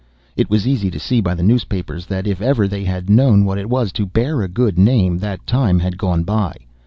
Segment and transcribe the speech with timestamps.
[0.35, 3.59] It was easy to see by the newspapers that if ever they had known what
[3.59, 6.55] it was to bear a good name, that time had gone by.